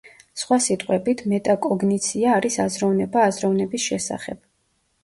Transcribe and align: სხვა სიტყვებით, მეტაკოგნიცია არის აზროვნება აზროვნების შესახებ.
სხვა 0.43 0.55
სიტყვებით, 0.67 1.21
მეტაკოგნიცია 1.35 2.35
არის 2.39 2.59
აზროვნება 2.67 3.29
აზროვნების 3.31 3.89
შესახებ. 3.93 4.43